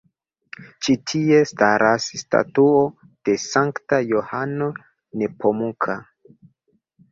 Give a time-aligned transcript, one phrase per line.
[0.85, 2.81] Ĉi tie staras statuo
[3.29, 4.73] de Sankta Johano
[5.21, 6.01] Nepomuka.